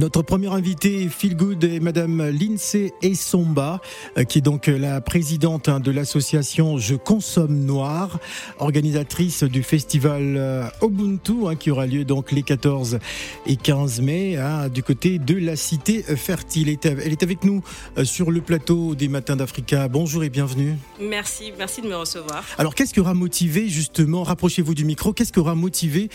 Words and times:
Notre 0.00 0.22
premier 0.22 0.48
invité, 0.48 1.08
Feel 1.08 1.36
Good, 1.36 1.62
est 1.62 1.78
Madame 1.78 2.28
Lindsay 2.28 2.92
Essomba, 3.00 3.80
euh, 4.18 4.24
qui 4.24 4.38
est 4.38 4.42
donc 4.42 4.66
la 4.66 5.00
présidente 5.00 5.68
hein, 5.68 5.78
de 5.78 5.92
l'association 5.92 6.78
Je 6.78 6.96
Consomme 6.96 7.64
Noir, 7.64 8.18
organisatrice 8.58 9.44
du 9.44 9.62
festival 9.62 10.34
euh, 10.36 10.66
Ubuntu, 10.82 11.46
hein, 11.46 11.54
qui 11.54 11.70
aura 11.70 11.86
lieu 11.86 12.04
donc 12.04 12.32
les 12.32 12.42
14 12.42 12.98
et 13.46 13.54
15 13.54 14.00
mai, 14.00 14.36
hein, 14.36 14.68
du 14.68 14.82
côté 14.82 15.20
de 15.20 15.36
la 15.36 15.54
cité 15.54 16.02
fertile. 16.02 16.76
Elle 16.82 17.12
est 17.12 17.22
avec 17.22 17.44
nous 17.44 17.62
euh, 17.96 18.04
sur 18.04 18.32
le 18.32 18.40
plateau 18.40 18.96
des 18.96 19.06
Matins 19.06 19.36
d'Africa. 19.36 19.86
Bonjour 19.86 20.24
et 20.24 20.28
bienvenue. 20.28 20.74
Merci, 21.00 21.52
merci 21.56 21.82
de 21.82 21.86
me 21.86 21.96
recevoir. 21.96 22.44
Alors, 22.58 22.74
qu'est-ce 22.74 22.94
qui 22.94 23.00
aura 23.00 23.14
motivé, 23.14 23.68
justement, 23.68 24.24
rapprochez-vous 24.24 24.74
du 24.74 24.84
micro, 24.84 25.12
qu'est-ce 25.12 25.32
qui 25.32 25.38
aura 25.38 25.54
motivé 25.54 26.08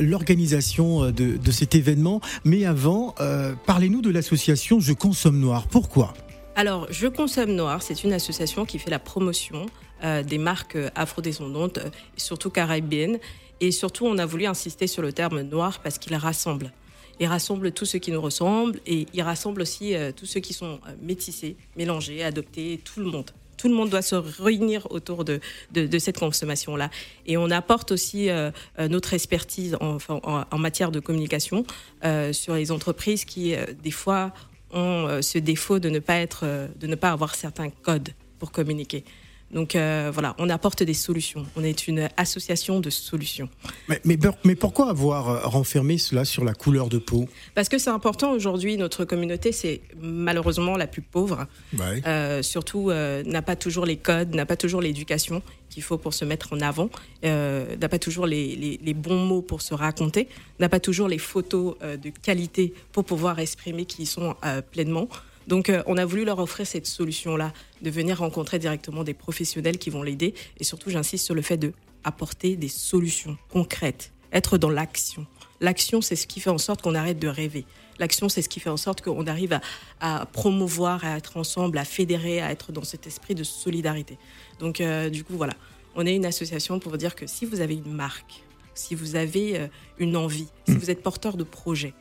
l'organisation 0.00 1.12
de, 1.12 1.36
de 1.36 1.50
cet 1.52 1.76
événement? 1.76 2.20
Mais 2.44 2.64
avant, 2.64 3.11
euh, 3.20 3.54
parlez-nous 3.66 4.02
de 4.02 4.10
l'association 4.10 4.80
Je 4.80 4.92
consomme 4.92 5.38
noir. 5.38 5.66
Pourquoi? 5.68 6.14
Alors, 6.54 6.86
Je 6.90 7.06
consomme 7.06 7.52
noir, 7.52 7.82
c'est 7.82 8.04
une 8.04 8.12
association 8.12 8.64
qui 8.64 8.78
fait 8.78 8.90
la 8.90 8.98
promotion 8.98 9.66
euh, 10.04 10.22
des 10.22 10.38
marques 10.38 10.76
afrodescendantes, 10.94 11.78
euh, 11.78 11.90
surtout 12.16 12.50
caribéennes. 12.50 13.18
Et 13.60 13.70
surtout, 13.70 14.06
on 14.06 14.18
a 14.18 14.26
voulu 14.26 14.46
insister 14.46 14.86
sur 14.86 15.02
le 15.02 15.12
terme 15.12 15.42
noir 15.42 15.80
parce 15.80 15.98
qu'il 15.98 16.14
rassemble. 16.16 16.72
Il 17.20 17.26
rassemble 17.26 17.72
tous 17.72 17.84
ceux 17.84 17.98
qui 17.98 18.10
nous 18.10 18.20
ressemblent 18.20 18.80
et 18.86 19.06
il 19.12 19.22
rassemble 19.22 19.62
aussi 19.62 19.94
tous 20.16 20.26
ceux 20.26 20.40
qui 20.40 20.54
sont 20.54 20.80
métissés, 21.00 21.56
mélangés, 21.76 22.24
adoptés, 22.24 22.80
tout 22.82 22.98
le 22.98 23.06
monde 23.06 23.30
tout 23.62 23.68
le 23.68 23.74
monde 23.74 23.90
doit 23.90 24.02
se 24.02 24.16
réunir 24.16 24.88
autour 24.90 25.24
de, 25.24 25.38
de, 25.70 25.98
cette 26.00 26.18
consommation-là. 26.18 26.90
Et 27.26 27.36
on 27.36 27.48
apporte 27.48 27.92
aussi 27.92 28.28
euh, 28.28 28.50
euh, 28.80 28.88
notre 28.88 29.14
expertise 29.14 29.76
en, 29.80 29.98
en, 30.08 30.58
matière 30.58 30.90
de 30.90 30.98
communication 30.98 31.64
euh, 32.04 32.32
sur 32.32 32.56
les 32.56 32.72
entreprises 32.72 33.24
qui, 33.24 33.54
des 33.80 33.92
fois, 33.92 34.32
ont 34.72 35.20
ce 35.22 35.38
défaut 35.38 35.78
ne 35.78 36.00
pas, 36.00 36.16
être, 36.16 36.44
de 36.76 36.86
ne 36.88 36.96
pas 36.96 37.10
avoir 37.10 37.36
certains 37.36 37.70
codes 37.70 38.08
pour 38.40 38.50
communiquer. 38.50 39.04
Donc 39.52 39.76
euh, 39.76 40.10
voilà, 40.12 40.34
on 40.38 40.48
apporte 40.48 40.82
des 40.82 40.94
solutions. 40.94 41.44
On 41.56 41.64
est 41.64 41.86
une 41.86 42.08
association 42.16 42.80
de 42.80 42.88
solutions. 42.88 43.48
Mais, 43.88 44.00
mais, 44.44 44.54
pourquoi 44.54 44.88
avoir 44.88 45.28
euh, 45.28 45.40
renfermé 45.44 45.98
cela 45.98 46.24
sur 46.24 46.44
la 46.44 46.54
couleur 46.54 46.88
de 46.88 46.98
peau? 46.98 47.28
Parce 47.54 47.68
que 47.68 47.78
c'est 47.78 47.90
important 47.90 48.32
aujourd'hui. 48.32 48.76
Notre 48.78 49.04
communauté, 49.04 49.52
c'est 49.52 49.82
malheureusement 50.00 50.76
la 50.76 50.86
plus 50.86 51.02
pauvre. 51.02 51.46
Euh, 51.80 52.42
surtout, 52.42 52.90
n'a 52.90 53.42
pas 53.42 53.56
toujours 53.56 53.84
les 53.84 53.96
codes, 53.96 54.34
n'a 54.34 54.46
pas 54.46 54.56
toujours 54.56 54.80
l'éducation 54.80 55.42
qu'il 55.68 55.82
faut 55.82 55.98
pour 55.98 56.12
se 56.12 56.24
mettre 56.24 56.52
en 56.52 56.60
avant, 56.60 56.90
n'a 57.22 57.88
pas 57.88 57.98
toujours 57.98 58.26
les, 58.26 58.78
les, 58.82 58.94
bons 58.94 59.24
mots 59.24 59.42
pour 59.42 59.62
se 59.62 59.74
raconter, 59.74 60.28
n'a 60.60 60.68
pas 60.68 60.80
toujours 60.80 61.08
les 61.08 61.18
photos 61.18 61.76
de 61.80 62.10
qualité 62.10 62.74
pour 62.92 63.04
pouvoir 63.04 63.38
exprimer 63.38 63.86
qui 63.86 64.06
sont 64.06 64.34
pleinement. 64.70 65.08
Donc 65.46 65.68
euh, 65.68 65.82
on 65.86 65.96
a 65.96 66.04
voulu 66.04 66.24
leur 66.24 66.38
offrir 66.38 66.66
cette 66.66 66.86
solution-là, 66.86 67.52
de 67.82 67.90
venir 67.90 68.18
rencontrer 68.18 68.58
directement 68.58 69.04
des 69.04 69.14
professionnels 69.14 69.78
qui 69.78 69.90
vont 69.90 70.02
l'aider. 70.02 70.34
Et 70.58 70.64
surtout, 70.64 70.90
j'insiste 70.90 71.24
sur 71.24 71.34
le 71.34 71.42
fait 71.42 71.56
de 71.56 71.72
apporter 72.04 72.56
des 72.56 72.68
solutions 72.68 73.36
concrètes, 73.50 74.12
être 74.32 74.58
dans 74.58 74.70
l'action. 74.70 75.26
L'action, 75.60 76.00
c'est 76.00 76.16
ce 76.16 76.26
qui 76.26 76.40
fait 76.40 76.50
en 76.50 76.58
sorte 76.58 76.82
qu'on 76.82 76.94
arrête 76.94 77.20
de 77.20 77.28
rêver. 77.28 77.64
L'action, 77.98 78.28
c'est 78.28 78.42
ce 78.42 78.48
qui 78.48 78.58
fait 78.58 78.70
en 78.70 78.76
sorte 78.76 79.00
qu'on 79.00 79.26
arrive 79.28 79.60
à, 80.00 80.26
promouvoir, 80.32 81.04
à 81.04 81.16
être 81.16 81.36
ensemble, 81.36 81.78
à 81.78 81.84
fédérer, 81.84 82.40
à 82.40 82.50
être 82.50 82.72
dans 82.72 82.82
cet 82.82 83.06
esprit 83.06 83.36
de 83.36 83.44
solidarité. 83.44 84.18
Donc, 84.58 84.80
euh, 84.80 85.08
du 85.08 85.22
coup, 85.22 85.36
voilà. 85.36 85.54
On 85.94 86.04
est 86.06 86.16
une 86.16 86.26
association 86.26 86.80
pour 86.80 86.90
vous 86.90 86.98
dire 86.98 87.14
que 87.14 87.26
si 87.26 87.44
vous 87.44 87.60
avez 87.60 87.74
une 87.74 87.92
marque, 87.92 88.42
si 88.74 88.94
vous 88.94 89.14
avez 89.14 89.60
euh, 89.60 89.66
une 89.98 90.16
envie, 90.16 90.48
si 90.66 90.74
mmh. 90.74 90.78
vous 90.78 90.90
êtes 90.90 91.02
porteur 91.02 91.36
de 91.36 91.44
projet, 91.44 91.94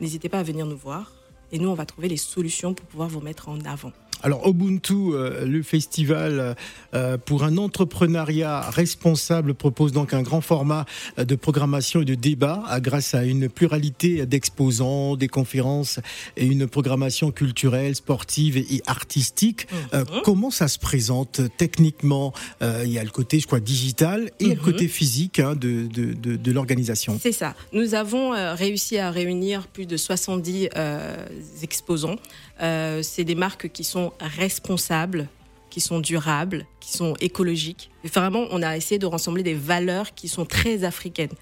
n'hésitez 0.00 0.28
pas 0.28 0.40
à 0.40 0.42
venir 0.42 0.66
nous 0.66 0.78
voir. 0.78 1.12
Et 1.52 1.58
nous, 1.58 1.68
on 1.68 1.74
va 1.74 1.86
trouver 1.86 2.08
les 2.08 2.16
solutions 2.16 2.74
pour 2.74 2.86
pouvoir 2.86 3.08
vous 3.08 3.20
mettre 3.20 3.48
en 3.48 3.60
avant. 3.60 3.92
Alors 4.22 4.48
Ubuntu, 4.48 4.94
euh, 4.94 5.44
le 5.44 5.62
festival 5.62 6.56
euh, 6.94 7.18
pour 7.18 7.44
un 7.44 7.56
entrepreneuriat 7.56 8.60
responsable 8.70 9.54
propose 9.54 9.92
donc 9.92 10.12
un 10.12 10.22
grand 10.22 10.40
format 10.40 10.86
euh, 11.18 11.24
de 11.24 11.36
programmation 11.36 12.02
et 12.02 12.04
de 12.04 12.14
débat 12.14 12.64
grâce 12.80 13.14
à 13.14 13.24
une 13.24 13.48
pluralité 13.48 14.26
d'exposants, 14.26 15.16
des 15.16 15.28
conférences 15.28 16.00
et 16.36 16.46
une 16.46 16.66
programmation 16.66 17.30
culturelle, 17.30 17.94
sportive 17.94 18.56
et 18.56 18.82
artistique. 18.86 19.66
Mhm. 19.92 20.22
comment 20.24 20.50
ça 20.50 20.68
se 20.68 20.78
présente 20.78 21.40
techniquement? 21.56 22.32
Il 22.60 22.90
y 22.90 22.98
a 22.98 23.04
le 23.04 23.10
côté, 23.10 23.40
je 23.40 23.46
crois, 23.46 23.60
digital 23.60 24.30
et 24.40 24.46
le 24.46 24.54
mhm. 24.54 24.60
côté 24.60 24.88
physique 24.88 25.38
hein, 25.38 25.54
de, 25.54 25.86
de, 25.86 26.36
de, 26.36 26.52
l'organisation. 26.52 27.18
C'est 27.20 27.32
ça. 27.32 27.54
Nous 27.72 27.94
avons 27.94 28.30
réussi 28.54 28.98
à 28.98 29.10
réunir 29.10 29.66
plus 29.66 29.86
de 29.86 29.96
70 29.96 30.68
exposants. 31.62 32.16
C'est 32.60 33.24
des 33.24 33.34
marques 33.34 33.70
qui 33.70 33.84
sont 33.84 34.07
responsables, 34.20 35.28
qui 35.70 35.80
sont 35.80 36.00
durables, 36.00 36.66
qui 36.80 36.96
sont 36.96 37.14
écologiques. 37.20 37.90
vraiment, 38.04 38.46
on 38.50 38.62
a 38.62 38.76
essayé 38.76 38.98
de 38.98 39.06
rassembler 39.06 39.42
des 39.42 39.54
valeurs 39.54 40.14
qui 40.14 40.28
sont 40.28 40.46
très 40.46 40.84
africaines 40.84 41.34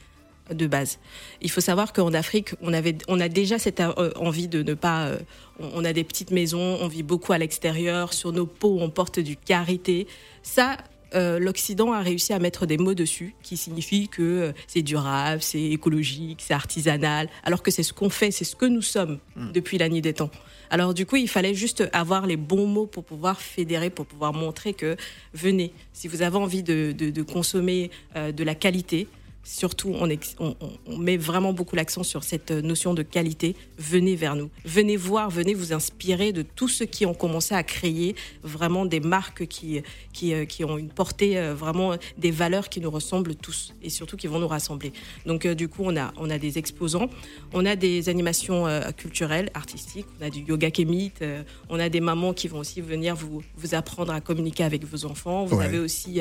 de 0.50 0.66
base. 0.66 0.99
Il 1.41 1.50
faut 1.50 1.60
savoir 1.60 1.93
qu'en 1.93 2.12
Afrique, 2.12 2.55
on, 2.60 2.72
avait, 2.72 2.97
on 3.09 3.19
a 3.21 3.28
déjà 3.28 3.59
cette 3.59 3.81
euh, 3.81 4.12
envie 4.16 4.49
de 4.49 4.62
ne 4.62 4.75
pas... 4.75 5.06
Euh, 5.06 5.19
on 5.59 5.84
a 5.84 5.93
des 5.93 6.05
petites 6.05 6.31
maisons, 6.31 6.78
on 6.81 6.88
vit 6.88 7.03
beaucoup 7.03 7.32
à 7.32 7.38
l'extérieur, 7.38 8.12
sur 8.12 8.32
nos 8.32 8.47
peaux, 8.47 8.78
on 8.81 8.91
porte 8.91 9.19
du 9.19 9.37
carité. 9.37 10.06
Ça, 10.43 10.76
euh, 11.16 11.38
l'Occident 11.38 11.93
a 11.93 12.00
réussi 12.00 12.32
à 12.32 12.38
mettre 12.38 12.66
des 12.66 12.78
mots 12.78 12.94
dessus 12.94 13.34
qui 13.43 13.56
signifient 13.56 14.09
que 14.09 14.53
c'est 14.66 14.82
durable, 14.82 15.43
c'est 15.43 15.62
écologique, 15.62 16.43
c'est 16.47 16.54
artisanal, 16.54 17.28
alors 17.43 17.62
que 17.62 17.71
c'est 17.71 17.82
ce 17.82 17.93
qu'on 17.93 18.10
fait, 18.10 18.31
c'est 18.31 18.44
ce 18.44 18.54
que 18.54 18.66
nous 18.66 18.82
sommes 18.82 19.19
hmm. 19.34 19.53
depuis 19.53 19.78
la 19.78 19.88
nuit 19.88 20.03
des 20.03 20.12
temps. 20.12 20.31
Alors 20.71 20.94
du 20.94 21.06
coup, 21.06 21.16
il 21.16 21.28
fallait 21.28 21.55
juste 21.55 21.88
avoir 21.93 22.26
les 22.26 22.37
bons 22.37 22.66
mots 22.66 22.87
pour 22.87 23.05
pouvoir 23.05 23.41
fédérer, 23.41 23.91
pour 23.91 24.06
pouvoir 24.06 24.32
montrer 24.32 24.75
que 24.75 24.97
venez, 25.32 25.72
si 25.93 26.09
vous 26.09 26.22
avez 26.22 26.37
envie 26.37 26.62
de, 26.62 27.22
consommer 27.22 27.91
euh, 28.16 28.32
de 28.32 28.44
la 28.44 28.55
qualité, 28.55 29.09
surtout, 29.46 29.94
on, 29.98 30.98
met 30.98 31.16
vraiment 31.16 31.52
beaucoup 31.52 31.76
l'accent 31.76 32.02
sur 32.02 32.24
cette 32.24 32.50
notion 32.50 32.94
de 32.94 33.02
qualité. 33.02 33.54
Venez 33.78 34.16
vers 34.16 34.34
nous. 34.34 34.50
Venez 34.64 34.96
voir, 34.96 35.30
venez 35.30 35.54
vous 35.54 35.72
inspirer 35.72 36.32
de 36.32 36.42
tous 36.42 36.68
ceux 36.68 36.84
qui 36.84 37.06
ont 37.06 37.14
commencé 37.14 37.54
à 37.54 37.62
créer 37.62 38.16
vraiment 38.42 38.84
des 38.84 39.00
marques 39.00 39.46
qui, 39.46 39.82
qui, 40.12 40.34
euh, 40.34 40.44
ont 40.64 40.78
une 40.78 40.88
portée, 40.88 41.38
euh, 41.38 41.54
vraiment 41.54 41.94
des 42.18 42.32
valeurs 42.32 42.68
qui 42.68 42.80
nous 42.80 42.90
ressemblent 42.90 43.36
tous 43.36 43.72
et 43.82 43.88
surtout 43.88 44.16
qui 44.16 44.26
vont 44.26 44.40
nous 44.40 44.48
rassembler. 44.48 44.92
Donc, 45.26 45.46
euh, 45.46 45.54
du 45.54 45.68
coup, 45.68 45.82
on 45.84 45.96
a, 45.96 46.12
on 46.16 46.28
a 46.28 46.38
des 46.38 46.58
exposants, 46.58 47.08
on 47.52 47.64
a 47.64 47.76
des 47.76 48.08
animations 48.08 48.66
culturelles, 48.96 49.50
artistiques, 49.54 50.06
on 50.20 50.26
a 50.26 50.30
du 50.30 50.40
yoga 50.40 50.70
kémite, 50.70 51.22
on 51.68 51.78
a 51.78 51.88
des 51.88 52.00
mamans 52.00 52.32
qui 52.32 52.48
vont 52.48 52.58
aussi 52.58 52.80
venir 52.80 53.14
vous, 53.14 53.42
vous 53.56 53.74
apprendre 53.74 54.12
à 54.12 54.20
communiquer 54.20 54.64
avec 54.64 54.84
vos 54.84 55.04
enfants. 55.04 55.44
Vous 55.44 55.60
avez 55.60 55.78
aussi, 55.78 56.20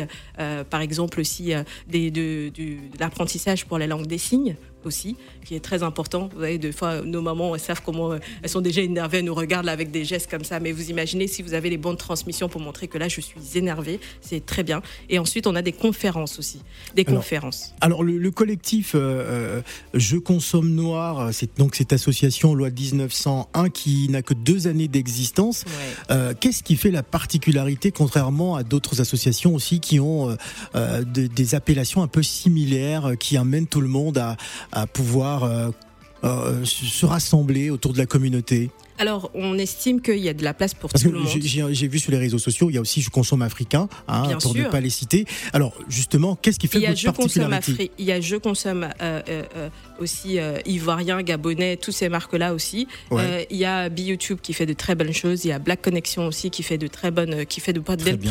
par 0.69 0.81
exemple, 0.81 1.19
aussi 1.19 1.53
des, 1.87 2.11
de, 2.11 2.51
de 2.55 2.99
la 2.99 3.09
apprentissage 3.15 3.65
pour 3.65 3.77
la 3.79 3.87
langue 3.87 4.07
des 4.07 4.17
signes 4.17 4.57
aussi, 4.85 5.15
qui 5.43 5.55
est 5.55 5.59
très 5.59 5.83
important. 5.83 6.29
Vous 6.31 6.39
voyez, 6.39 6.57
des 6.57 6.71
fois, 6.71 7.01
nos 7.01 7.21
mamans, 7.21 7.55
elles 7.55 7.61
savent 7.61 7.81
comment, 7.85 8.13
euh, 8.13 8.19
elles 8.41 8.49
sont 8.49 8.61
déjà 8.61 8.81
énervées, 8.81 9.19
elles 9.19 9.25
nous 9.25 9.33
regardent 9.33 9.69
avec 9.69 9.91
des 9.91 10.05
gestes 10.05 10.29
comme 10.29 10.43
ça. 10.43 10.59
Mais 10.59 10.71
vous 10.71 10.89
imaginez 10.89 11.27
si 11.27 11.41
vous 11.41 11.53
avez 11.53 11.69
les 11.69 11.77
bonnes 11.77 11.97
transmissions 11.97 12.49
pour 12.49 12.61
montrer 12.61 12.87
que 12.87 12.97
là, 12.97 13.07
je 13.07 13.21
suis 13.21 13.35
énervée, 13.55 13.99
c'est 14.21 14.45
très 14.45 14.63
bien. 14.63 14.81
Et 15.09 15.19
ensuite, 15.19 15.47
on 15.47 15.55
a 15.55 15.61
des 15.61 15.71
conférences 15.71 16.39
aussi, 16.39 16.61
des 16.95 17.05
conférences. 17.05 17.73
Alors, 17.81 18.03
le, 18.03 18.31
collectif 18.31 18.95
euh, 18.95 18.99
euh, 18.99 19.61
Je 19.93 20.17
consomme 20.17 20.69
noir, 20.73 21.29
c'est 21.33 21.57
donc 21.57 21.75
cette 21.75 21.93
association 21.93 22.53
loi 22.53 22.69
1901 22.69 23.69
qui 23.69 24.09
n'a 24.09 24.21
que 24.21 24.33
deux 24.33 24.67
années 24.67 24.87
d'existence. 24.87 25.63
Qu'est-ce 26.39 26.63
qui 26.63 26.75
fait 26.75 26.91
la 26.91 27.03
particularité, 27.03 27.91
contrairement 27.91 28.55
à 28.55 28.63
d'autres 28.63 29.01
associations 29.01 29.55
aussi 29.55 29.79
qui 29.79 29.99
ont 29.99 30.35
des 31.05 31.55
appellations 31.55 32.01
un 32.01 32.07
peu 32.07 32.23
similaires, 32.23 33.13
qui 33.19 33.37
amènent 33.37 33.67
tout 33.67 33.81
le 33.81 33.87
monde 33.87 34.17
à, 34.17 34.35
à 34.75 34.85
pouvoir 34.85 35.43
euh, 35.45 35.69
euh, 36.23 36.63
se 36.63 37.05
rassembler 37.05 37.71
autour 37.71 37.93
de 37.93 37.97
la 37.97 38.05
communauté 38.05 38.69
alors, 38.97 39.29
on 39.33 39.57
estime 39.57 39.99
qu'il 39.99 40.19
y 40.19 40.29
a 40.29 40.33
de 40.33 40.41
la 40.41 40.53
place 40.53 40.73
pour 40.73 40.89
tout 40.93 41.11
le 41.11 41.19
monde. 41.19 41.27
J'ai 41.27 41.87
vu 41.89 41.99
sur 41.99 42.13
les 42.13 42.17
réseaux 42.17 42.39
sociaux, 42.39 42.69
il 42.69 42.75
y 42.75 42.77
a 42.77 42.81
aussi 42.81 43.01
Je 43.01 43.09
consomme 43.09 43.41
africain, 43.41 43.89
hein, 44.07 44.37
pour 44.41 44.55
ne 44.55 44.63
pas 44.69 44.79
les 44.79 44.89
citer. 44.89 45.25
Alors, 45.51 45.73
justement, 45.89 46.37
qu'est-ce 46.37 46.57
qui 46.57 46.69
fait 46.69 46.79
votre 46.79 46.97
je 46.97 47.05
particularité? 47.07 47.91
Il 47.97 48.05
y 48.05 48.13
a 48.13 48.21
Je 48.21 48.37
consomme 48.37 48.87
euh, 49.01 49.43
aussi 49.99 50.37
ivoirien, 50.65 51.21
gabonais, 51.23 51.75
toutes 51.75 51.93
ces 51.93 52.07
marques-là 52.07 52.53
aussi. 52.53 52.87
il 53.11 53.57
y 53.57 53.65
a 53.65 53.89
B-YouTube 53.89 54.37
qui 54.41 54.53
fait 54.53 54.65
de 54.65 54.71
très 54.71 54.95
bonnes 54.95 55.11
choses. 55.11 55.43
Il 55.43 55.49
y 55.49 55.51
a 55.51 55.59
Black 55.59 55.81
Connection 55.81 56.25
aussi 56.25 56.49
qui 56.49 56.63
fait 56.63 56.77
de 56.77 56.87
très 56.87 57.11
bonnes, 57.11 57.45
qui 57.47 57.59
fait 57.59 57.73
de 57.73 57.81
belles 57.81 58.21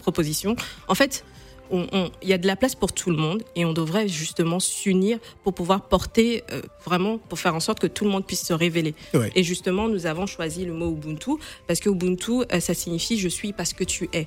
propositions. 0.00 0.56
En 0.88 0.96
fait, 0.96 1.22
il 1.70 2.28
y 2.28 2.32
a 2.32 2.38
de 2.38 2.46
la 2.46 2.56
place 2.56 2.74
pour 2.74 2.92
tout 2.92 3.10
le 3.10 3.16
monde 3.16 3.42
et 3.56 3.64
on 3.64 3.72
devrait 3.72 4.08
justement 4.08 4.60
s'unir 4.60 5.18
pour 5.44 5.54
pouvoir 5.54 5.88
porter 5.88 6.44
euh, 6.52 6.62
vraiment, 6.84 7.18
pour 7.18 7.38
faire 7.38 7.54
en 7.54 7.60
sorte 7.60 7.80
que 7.80 7.86
tout 7.86 8.04
le 8.04 8.10
monde 8.10 8.26
puisse 8.26 8.44
se 8.44 8.52
révéler. 8.52 8.94
Et 9.34 9.42
justement, 9.42 9.88
nous 9.88 10.06
avons 10.06 10.26
choisi 10.26 10.64
le 10.64 10.72
mot 10.72 10.90
Ubuntu 10.90 11.32
parce 11.66 11.80
que 11.80 11.90
Ubuntu, 11.90 12.44
euh, 12.52 12.60
ça 12.60 12.74
signifie 12.74 13.18
je 13.18 13.28
suis 13.28 13.52
parce 13.52 13.72
que 13.72 13.84
tu 13.84 14.08
es. 14.12 14.26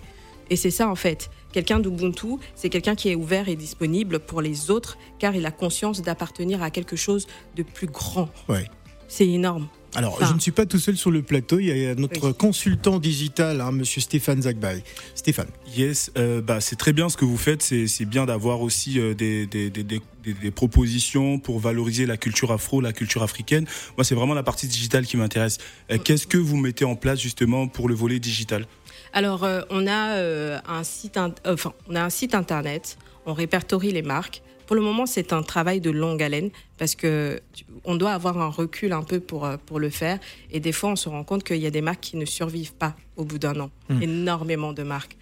Et 0.50 0.56
c'est 0.56 0.72
ça 0.72 0.90
en 0.90 0.96
fait. 0.96 1.30
Quelqu'un 1.54 1.80
d'Ubuntu, 1.80 2.38
c'est 2.56 2.70
quelqu'un 2.70 2.96
qui 2.96 3.10
est 3.10 3.16
ouvert 3.16 3.50
et 3.50 3.56
disponible 3.56 4.20
pour 4.20 4.42
les 4.42 4.70
autres 4.70 4.98
car 5.20 5.36
il 5.36 5.46
a 5.46 5.52
conscience 5.52 6.02
d'appartenir 6.02 6.62
à 6.62 6.72
quelque 6.72 6.96
chose 6.96 7.28
de 7.56 7.64
plus 7.64 7.88
grand. 7.88 8.30
Ouais. 8.50 8.70
C'est 9.08 9.28
énorme. 9.28 9.68
Alors, 9.96 10.14
Enfin, 10.14 10.28
je 10.30 10.34
ne 10.36 10.40
suis 10.40 10.52
pas 10.52 10.66
tout 10.66 10.80
seul 10.80 10.96
sur 10.96 11.12
le 11.12 11.22
plateau. 11.22 11.60
Il 11.60 11.66
y 11.68 11.86
a 11.86 11.96
notre 11.96 12.28
Oui. 12.28 12.34
consultant 12.34 12.98
digital, 13.00 13.60
hein, 13.60 13.72
Monsieur 13.72 14.00
Stéphane 14.02 14.42
Zagbay. 14.42 14.84
Stéphane. 15.16 15.48
Yes, 15.76 16.12
euh, 16.18 16.42
bah, 16.42 16.62
c'est 16.62 16.78
très 16.78 16.94
bien 16.94 17.10
ce 17.10 17.18
que 17.18 17.26
vous 17.26 17.38
faites. 17.38 17.62
C'est 17.62 18.06
bien 18.06 18.26
d'avoir 18.26 18.62
aussi 18.62 19.00
euh, 19.00 19.14
des, 19.14 19.46
des, 19.48 19.70
des, 19.70 19.84
des, 19.84 20.02
des- 20.24 20.34
des 20.34 20.52
propositions 20.52 21.40
pour 21.40 21.60
valoriser 21.60 22.06
la 22.06 22.16
culture 22.16 22.52
afro, 22.52 22.80
la 22.80 22.94
culture 22.94 23.22
africaine. 23.24 23.66
Moi, 23.98 24.04
c'est 24.06 24.16
vraiment 24.16 24.34
la 24.34 24.44
partie 24.44 24.68
digitale 24.68 25.06
qui 25.06 25.18
m'intéresse. 25.18 25.58
Euh, 25.92 25.98
Qu'est-ce 25.98 26.28
que 26.28 26.38
vous 26.38 26.56
mettez 26.58 26.86
en 26.86 26.96
place 26.96 27.20
justement 27.20 27.68
pour 27.68 27.90
le 27.90 27.96
volet 27.96 28.20
digital? 28.20 28.66
Alors, 29.14 29.44
euh, 29.44 29.62
on, 29.70 29.88
a, 29.88 30.16
euh, 30.16 30.60
un 30.70 30.84
site 30.86 31.18
in- 31.18 31.34
enfin, 31.46 31.74
on 31.90 31.96
a 31.96 32.02
un 32.04 32.10
site 32.10 32.34
internet, 32.34 32.98
on 33.26 33.34
répertorie 33.34 33.92
les 33.92 34.04
marques. 34.04 34.42
Pour 34.72 34.78
le 34.78 34.84
moment, 34.84 35.06
c'est 35.06 35.34
un 35.34 35.44
travail 35.44 35.82
de 35.82 35.90
longue 35.90 36.24
haleine 36.24 36.50
parce 36.78 36.96
que 36.96 37.42
on 37.84 37.98
doit 37.98 38.12
avoir 38.12 38.38
un 38.38 38.48
recul 38.48 38.94
un 38.94 39.04
peu 39.04 39.20
pour, 39.20 39.44
euh, 39.44 39.58
pour 39.66 39.82
le 39.82 39.90
faire. 39.90 40.18
Et 40.50 40.62
des 40.62 40.72
fois, 40.72 40.92
on 40.92 40.96
se 40.96 41.10
rend 41.10 41.26
compte 41.26 41.44
qu'il 41.44 41.58
y 41.58 41.66
a 41.66 41.70
des 41.72 41.82
marques 41.82 42.00
qui 42.00 42.16
ne 42.16 42.24
survivent 42.24 42.72
pas 42.76 42.96
au 43.18 43.26
bout 43.26 43.38
d'un 43.38 43.60
an. 43.60 43.70
Énormément 44.02 44.72
de 44.72 44.84
marques. 44.84 45.18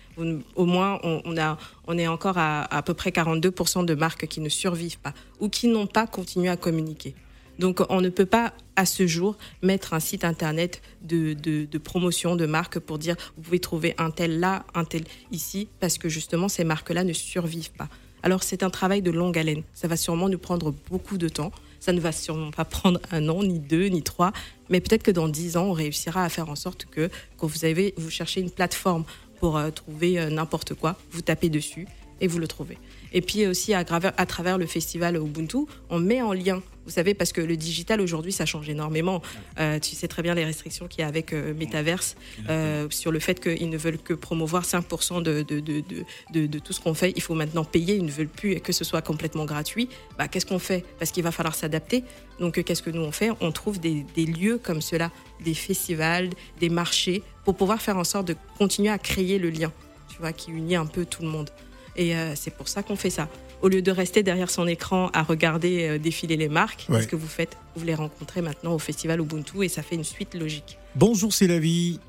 Au 0.55 0.65
moins, 0.67 0.99
on, 1.01 1.23
on 1.25 1.35
a, 1.35 1.57
on 1.87 1.97
est 1.97 2.05
encore 2.05 2.37
à 2.37 2.61
à 2.65 2.83
peu 2.83 2.93
près 2.93 3.09
42% 3.09 3.85
de 3.85 3.95
marques 3.95 4.27
qui 4.27 4.39
ne 4.39 4.49
survivent 4.49 4.99
pas 4.99 5.15
ou 5.39 5.49
qui 5.49 5.67
n'ont 5.67 5.87
pas 5.87 6.05
continué 6.05 6.49
à 6.49 6.55
communiquer. 6.55 7.15
Donc, 7.57 7.81
on 7.89 8.01
ne 8.01 8.09
peut 8.09 8.27
pas, 8.27 8.53
à 8.75 8.85
ce 8.85 9.07
jour, 9.07 9.35
mettre 9.63 9.95
un 9.95 9.99
site 9.99 10.25
internet 10.25 10.83
de, 11.01 11.33
de, 11.33 11.65
de 11.65 11.77
promotion 11.79 12.35
de 12.35 12.45
marques 12.45 12.77
pour 12.77 12.99
dire 12.99 13.15
vous 13.35 13.41
pouvez 13.41 13.59
trouver 13.59 13.95
un 13.97 14.11
tel 14.11 14.39
là, 14.39 14.63
un 14.75 14.85
tel 14.85 15.05
ici, 15.31 15.69
parce 15.79 15.97
que 15.97 16.07
justement, 16.07 16.49
ces 16.49 16.63
marques-là 16.63 17.03
ne 17.03 17.13
survivent 17.13 17.71
pas. 17.71 17.89
Alors, 18.23 18.43
c'est 18.43 18.63
un 18.63 18.69
travail 18.69 19.01
de 19.01 19.11
longue 19.11 19.37
haleine. 19.37 19.63
Ça 19.73 19.87
va 19.87 19.97
sûrement 19.97 20.29
nous 20.29 20.37
prendre 20.37 20.73
beaucoup 20.89 21.17
de 21.17 21.29
temps. 21.29 21.51
Ça 21.79 21.93
ne 21.93 21.99
va 21.99 22.11
sûrement 22.11 22.51
pas 22.51 22.65
prendre 22.65 22.99
un 23.11 23.27
an, 23.29 23.43
ni 23.43 23.59
deux, 23.59 23.87
ni 23.87 24.03
trois. 24.03 24.31
Mais 24.69 24.81
peut-être 24.81 25.03
que 25.03 25.11
dans 25.11 25.27
dix 25.27 25.57
ans, 25.57 25.65
on 25.65 25.73
réussira 25.73 26.23
à 26.23 26.29
faire 26.29 26.49
en 26.49 26.55
sorte 26.55 26.85
que, 26.85 27.09
quand 27.37 27.47
vous, 27.47 27.65
avez, 27.65 27.93
vous 27.97 28.09
cherchez 28.09 28.41
une 28.41 28.51
plateforme 28.51 29.05
pour 29.39 29.57
euh, 29.57 29.71
trouver 29.71 30.19
euh, 30.19 30.29
n'importe 30.29 30.73
quoi, 30.73 30.97
vous 31.11 31.21
tapez 31.21 31.49
dessus 31.49 31.87
et 32.21 32.27
vous 32.27 32.39
le 32.39 32.47
trouvez. 32.47 32.77
Et 33.13 33.21
puis 33.21 33.47
aussi 33.47 33.73
à, 33.73 33.83
travers- 33.83 34.13
à 34.17 34.25
travers 34.25 34.57
le 34.57 34.65
festival 34.65 35.15
Ubuntu, 35.15 35.59
on 35.89 35.99
met 35.99 36.21
en 36.21 36.33
lien, 36.33 36.61
vous 36.85 36.91
savez, 36.91 37.13
parce 37.13 37.31
que 37.33 37.41
le 37.41 37.55
digital 37.57 38.01
aujourd'hui, 38.01 38.31
ça 38.31 38.45
change 38.45 38.67
énormément. 38.69 39.21
Euh, 39.59 39.79
tu 39.79 39.95
sais 39.95 40.07
très 40.07 40.21
bien 40.23 40.33
les 40.35 40.45
restrictions 40.45 40.87
qu'il 40.87 41.01
y 41.01 41.03
a 41.03 41.07
avec 41.07 41.33
euh, 41.33 41.53
Metaverse 41.53 42.15
euh, 42.49 42.87
sur 42.89 43.11
le 43.11 43.19
fait 43.19 43.39
qu'ils 43.39 43.69
ne 43.69 43.77
veulent 43.77 43.97
que 43.99 44.13
promouvoir 44.13 44.63
5% 44.63 45.21
de, 45.21 45.43
de, 45.43 45.59
de, 45.59 46.59
tout 46.59 46.73
ce 46.73 46.79
qu'on 46.79 46.93
fait. 46.95 47.13
Il 47.15 47.21
faut 47.21 47.35
maintenant 47.35 47.63
payer, 47.63 47.95
ils 47.95 48.05
ne 48.05 48.11
veulent 48.11 48.27
plus 48.27 48.59
que 48.59 48.71
ce 48.73 48.83
soit 48.83 49.01
complètement 49.01 49.45
gratuit. 49.45 49.87
Bah, 50.17 50.27
qu'est-ce 50.27 50.45
qu'on 50.45 50.59
fait? 50.59 50.83
Parce 50.99 51.11
qu'il 51.11 51.23
va 51.23 51.31
falloir 51.31 51.55
s'adapter. 51.55 52.03
Donc 52.39 52.63
qu'est-ce 52.63 52.81
que 52.83 52.89
nous 52.89 53.01
on 53.01 53.11
fait? 53.11 53.29
On 53.41 53.51
trouve 53.51 53.79
des, 53.79 54.05
des 54.15 54.25
lieux 54.25 54.57
comme 54.61 54.81
cela, 54.81 55.11
des 55.43 55.53
festivals, 55.53 56.29
des 56.59 56.69
marchés, 56.69 57.21
pour 57.45 57.55
pouvoir 57.55 57.81
faire 57.81 57.97
en 57.97 58.03
sorte 58.03 58.27
de 58.27 58.35
continuer 58.57 58.89
à 58.89 58.97
créer 58.97 59.37
le 59.39 59.49
lien, 59.49 59.71
tu 60.09 60.17
vois, 60.19 60.33
qui 60.33 60.51
unit 60.51 60.75
un 60.75 60.85
peu 60.85 61.05
tout 61.05 61.21
le 61.21 61.27
monde. 61.27 61.49
Et 61.95 62.15
euh, 62.15 62.33
c'est 62.35 62.51
pour 62.55 62.67
ça 62.67 62.83
qu'on 62.83 62.95
fait 62.95 63.09
ça. 63.09 63.27
Au 63.61 63.67
lieu 63.67 63.81
de 63.81 63.91
rester 63.91 64.23
derrière 64.23 64.49
son 64.49 64.67
écran 64.67 65.09
à 65.13 65.21
regarder 65.23 65.87
euh, 65.87 65.97
défiler 65.97 66.37
les 66.37 66.47
marques, 66.49 66.85
Ouais. 66.89 66.97
qu'est-ce 66.97 67.07
que 67.07 67.15
vous 67.15 67.27
faites 67.27 67.57
Vous 67.75 67.85
les 67.85 67.95
rencontrez 67.95 68.41
maintenant 68.41 68.73
au 68.73 68.79
festival 68.79 69.19
Ubuntu 69.19 69.63
et 69.63 69.69
ça 69.69 69.81
fait 69.81 69.95
une 69.95 70.03
suite 70.05 70.33
logique. 70.35 70.77
Bonjour, 70.95 71.33
c'est 71.33 71.47
la 71.47 71.59
vie. 71.59 71.99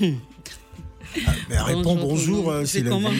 Ah, 1.26 1.30
mais 1.48 1.58
réponds 1.60 1.96
Bonjour, 1.96 2.06
bonjour, 2.44 2.50
euh, 2.52 2.62
c'est 2.64 2.82
la 2.82 2.90
comment 2.90 3.08
vie. 3.10 3.18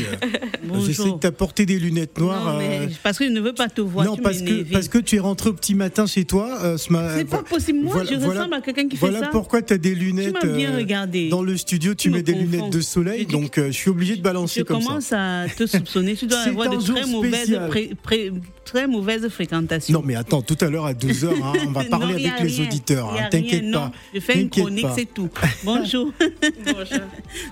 J'essaie 0.87 1.03
Bonjour. 1.03 1.15
de 1.17 1.21
t'apporter 1.21 1.67
des 1.67 1.79
lunettes 1.79 2.19
noires. 2.19 2.53
Non, 2.53 2.59
mais 2.59 2.79
euh, 2.83 2.87
parce 3.03 3.19
que 3.19 3.25
je 3.25 3.31
ne 3.31 3.41
veux 3.41 3.53
pas 3.53 3.69
te 3.69 3.81
voir. 3.81 4.05
non, 4.07 4.17
tu 4.17 4.23
parce 4.23 4.43
que, 4.43 4.63
parce 4.73 4.89
que 4.89 4.99
tu 4.99 5.17
es 5.17 5.19
rentré 5.19 5.51
au 5.51 5.53
petit 5.53 5.75
matin 5.75 6.07
chez 6.07 6.25
toi. 6.25 6.59
euh, 6.63 6.77
ce 6.79 6.93
ma- 6.93 7.17
C'est 7.17 7.25
pas 7.25 7.43
possible. 7.43 7.81
Moi, 7.81 7.93
voilà- 7.95 8.11
je 8.11 8.15
voilà- 8.17 8.41
ressemble 8.43 8.55
à 8.55 8.61
quelqu'un 8.61 8.89
qui 8.89 8.97
Voilà 8.97 9.19
fait 9.19 9.25
ça. 9.25 9.31
pourquoi 9.31 9.63
tu 9.63 9.73
as 9.75 9.79
des 9.79 9.91
tu 9.93 9.97
lunettes. 9.97 10.33
m'as 10.33 10.45
bien 10.45 10.73
euh, 10.73 10.77
regardé. 10.77 11.29
Dans 11.29 11.43
le 11.43 11.57
studio, 11.57 11.93
tu 11.95 12.01
Tu 12.05 12.11
me 12.11 12.17
mets 12.17 12.23
des 12.23 12.35
lunettes 12.35 12.71
de 12.71 12.81
soleil, 12.81 13.27
Je 13.29 13.33
donc 13.33 13.59
euh, 13.59 13.67
je 13.67 13.73
suis 13.73 13.91
obligé 13.91 14.17
de 14.17 14.23
balancer 14.23 14.61
je 14.61 14.65
comme 14.65 14.81
ça. 14.81 14.87
commence 14.87 15.13
à 15.13 15.47
te 15.57 15.67
soupçonner. 15.67 16.15
Tu 16.15 16.27
dois 16.27 16.39
avoir 16.47 16.71
de 16.71 16.77
très 16.81 17.07
mauvaises, 17.07 17.35
spécial. 17.35 17.69
pré- 17.69 17.91
pré- 18.03 18.33
très 18.65 18.87
mauvaises 18.87 19.29
fréquentations. 19.29 19.93
Non, 19.99 20.03
mais 20.07 20.15
attends, 20.15 20.43
tout 20.43 20.57
à 20.61 20.69
l'heure 20.71 20.87
à 20.87 20.93
12h, 20.95 21.29
on 21.67 21.71
va 21.73 21.85
parler 21.91 22.15
Non, 22.25 22.31
avec 22.31 22.41
les 22.43 22.61
auditeurs. 22.61 23.13
Hein, 23.13 23.29
T'inquiète 23.31 23.63
pas. 23.63 23.67
non. 23.87 23.91
Je 24.15 24.21
fais 24.21 24.41
une 24.41 24.49
chronique, 24.49 24.87
c'est 24.97 25.13
tout. 25.13 25.29
Bonjour. 25.65 26.13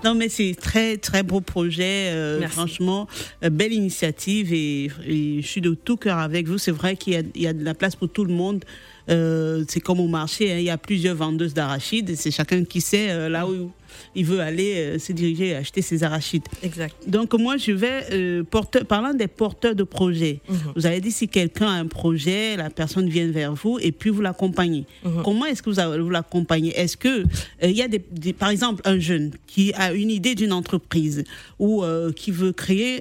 Non, 0.05 0.15
mais 0.15 0.28
c'est 0.29 0.55
très, 0.61 0.97
très 0.97 1.23
beau 1.23 1.41
projet. 1.41 2.11
euh, 2.13 2.49
franchement, 2.49 3.07
euh, 3.45 3.51
belle 3.51 3.73
initiative 3.73 4.53
et, 4.53 4.91
et 5.07 5.43
je 5.43 5.47
suis 5.47 5.61
de 5.61 5.75
tout 5.75 5.97
cœur 5.97 6.19
avec 6.19 6.47
vous. 6.47 6.59
C'est 6.59 6.71
vrai 6.73 6.97
qu'il 6.97 7.13
y 7.35 7.47
a 7.47 7.53
de 7.53 7.65
la 7.65 7.75
place 7.75 7.97
pour 7.97 8.09
tout 8.09 8.25
le 8.25 8.33
monde. 8.33 8.65
Euh, 9.11 9.65
c'est 9.69 9.81
comme 9.81 10.01
au 10.01 10.09
marché, 10.09 10.53
hein, 10.53 10.59
il 10.59 10.65
y 10.65 10.71
a 10.71 10.79
plusieurs 10.79 11.17
vendeuses 11.17 11.55
d'arachides. 11.55 12.15
C'est 12.17 12.31
chacun 12.31 12.65
qui 12.65 12.81
sait 12.81 13.11
euh, 13.11 13.29
là 13.29 13.47
où 13.49 13.71
il 14.15 14.25
veut 14.25 14.41
aller 14.41 14.75
euh, 14.77 14.99
se 14.99 15.13
diriger 15.13 15.49
et 15.49 15.55
acheter 15.57 15.81
ses 15.83 16.03
arachides. 16.05 16.43
Exact. 16.63 16.95
Donc 17.07 17.33
moi, 17.35 17.57
je 17.57 17.73
vais, 17.73 18.43
porteur, 18.45 18.85
parlant 18.85 19.15
des 19.15 19.27
porteurs 19.27 19.75
de 19.75 19.83
projets, 19.83 20.41
Mhm. 20.49 20.59
vous 20.77 20.87
avez 20.87 21.01
dit 21.01 21.11
si 21.11 21.27
quelqu'un 21.29 21.69
a 21.69 21.73
un 21.73 21.87
projet, 21.87 22.57
la 22.57 22.71
personne 22.71 23.09
vient 23.09 23.29
vers 23.29 23.55
vous 23.55 23.79
et 23.81 23.93
puis 23.93 24.11
vous 24.11 24.21
l'accompagnez. 24.21 24.85
Mhm. 25.05 25.23
Comment 25.25 25.47
est-ce 25.47 25.63
que 25.63 25.71
vous, 25.71 26.05
vous 26.05 26.11
l'accompagnez 26.11 26.73
Est-ce 26.79 26.97
que 26.97 27.25
il 27.63 27.71
y 27.71 27.83
a 27.83 27.89
des, 27.89 28.03
des- 28.13 28.33
par 28.35 28.51
exemple 28.51 28.83
un 28.85 28.99
jeune 28.99 29.33
qui 29.47 29.73
a 29.75 29.93
une 29.93 30.11
idée 30.11 30.35
d'une 30.35 30.53
entreprise 30.53 31.25
ou 31.59 31.83
qui 32.15 32.31
veut 32.31 32.53
créer, 32.53 33.01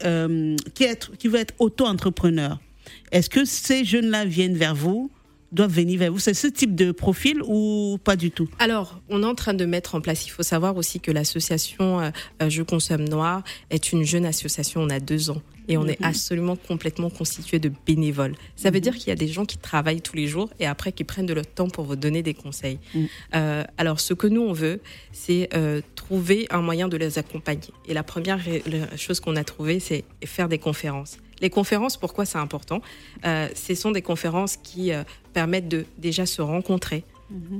qui, 0.74 0.84
est, 0.86 1.12
qui 1.18 1.28
veut 1.28 1.40
être 1.40 1.54
auto-entrepreneur 1.60 2.60
Est-ce 3.12 3.30
que 3.30 3.46
ces 3.46 3.84
jeunes-là 3.86 4.26
viennent 4.26 4.56
vers 4.58 4.76
vous 4.76 5.12
doivent 5.52 5.74
venir 5.74 6.00
vers 6.00 6.12
vous 6.12 6.20
C'est 6.20 6.34
ce 6.34 6.48
type 6.48 6.76
de 6.76 6.92
profil 6.92 7.42
ou 7.46 7.98
pas 8.04 8.16
du 8.16 8.32
tout? 8.32 8.50
Alors, 8.60 9.00
on 9.10 9.24
est 9.24 9.26
en 9.26 9.36
train 9.36 9.54
de 9.54 9.66
mettre 9.66 9.96
en 9.96 10.02
place, 10.02 10.26
il 10.26 10.30
faut 10.30 10.44
savoir 10.44 10.78
aussi 10.78 11.00
que 11.00 11.12
l'association 11.12 12.00
euh, 12.00 12.10
euh, 12.42 12.50
Je 12.50 12.64
consomme 12.64 13.08
noir 13.08 13.44
est 13.70 13.92
une 13.92 14.04
jeune 14.04 14.26
association, 14.26 14.82
on 14.82 14.90
a 14.90 15.00
deux 15.00 15.30
ans. 15.30 15.42
Et 15.70 15.78
on 15.78 15.86
est 15.86 16.02
absolument 16.02 16.56
complètement 16.56 17.10
constitué 17.10 17.60
de 17.60 17.72
bénévoles. 17.86 18.36
Ça 18.56 18.72
veut 18.72 18.80
dire 18.80 18.96
qu'il 18.96 19.10
y 19.10 19.12
a 19.12 19.16
des 19.16 19.28
gens 19.28 19.46
qui 19.46 19.58
travaillent 19.58 20.02
tous 20.02 20.16
les 20.16 20.28
jours 20.28 20.50
et 20.60 20.66
après 20.66 20.94
qui 20.94 21.04
prennent 21.04 21.26
de 21.26 21.34
leur 21.34 21.46
temps 21.46 21.68
pour 21.68 21.84
vous 21.84 21.98
donner 21.98 22.24
des 22.24 22.34
conseils. 22.34 22.80
Mhm. 22.96 23.08
Euh, 23.36 23.64
alors, 23.78 24.00
ce 24.00 24.14
que 24.14 24.28
nous, 24.28 24.42
on 24.42 24.54
veut, 24.54 24.80
c'est 25.12 25.50
euh, 25.54 25.82
trouver 25.96 26.48
un 26.52 26.62
moyen 26.62 26.88
de 26.88 26.96
les 26.96 27.18
accompagner. 27.20 27.74
Et 27.88 27.94
la 27.94 28.04
première 28.04 28.40
chose 28.96 29.20
qu'on 29.20 29.36
a 29.36 29.44
trouvée, 29.44 29.80
c'est 29.80 30.06
faire 30.24 30.48
des 30.48 30.58
conférences. 30.58 31.18
Les 31.42 31.50
conférences, 31.50 31.98
pourquoi 31.98 32.26
c'est 32.26 32.38
important 32.38 32.82
Euh, 33.26 33.48
Ce 33.56 33.76
sont 33.76 33.92
des 33.92 34.02
conférences 34.02 34.58
qui 34.58 34.92
euh, 34.92 35.04
permettent 35.34 35.68
de 35.70 35.86
déjà 35.98 36.26
se 36.26 36.42
rencontrer. 36.42 37.04